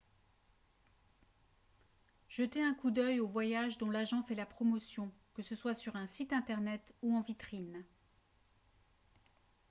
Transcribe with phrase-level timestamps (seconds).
[2.27, 5.95] jetez un coup d'œil aux voyages dont l'agent fait la promotion que ce soit sur
[5.95, 7.85] un site internet ou en vitrine